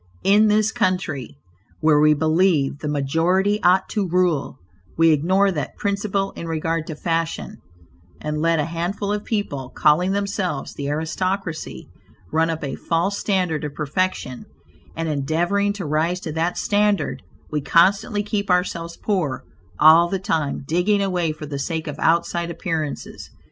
In 0.23 0.47
this 0.47 0.71
country, 0.71 1.37
where 1.79 1.99
we 1.99 2.15
believe 2.15 2.79
the 2.79 2.87
majority 2.87 3.61
ought 3.61 3.87
to 3.89 4.07
rule, 4.07 4.57
we 4.97 5.11
ignore 5.11 5.51
that 5.51 5.77
principle 5.77 6.31
in 6.31 6.47
regard 6.47 6.87
to 6.87 6.95
fashion, 6.95 7.57
and 8.19 8.41
let 8.41 8.57
a 8.59 8.65
handful 8.65 9.13
of 9.13 9.23
people, 9.23 9.69
calling 9.69 10.11
themselves 10.11 10.73
the 10.73 10.89
aristocracy, 10.89 11.87
run 12.31 12.49
up 12.49 12.63
a 12.63 12.73
false 12.73 13.19
standard 13.19 13.63
of 13.63 13.75
perfection, 13.75 14.47
and 14.95 15.07
in 15.07 15.19
endeavoring 15.19 15.71
to 15.73 15.85
rise 15.85 16.19
to 16.21 16.31
that 16.31 16.57
standard, 16.57 17.21
we 17.51 17.61
constantly 17.61 18.23
keep 18.23 18.49
ourselves 18.49 18.97
poor; 18.97 19.43
all 19.79 20.09
the 20.09 20.17
time 20.17 20.63
digging 20.67 21.03
away 21.03 21.31
for 21.31 21.45
the 21.45 21.59
sake 21.59 21.85
of 21.85 21.99
outside 21.99 22.49
appearances. 22.49 23.29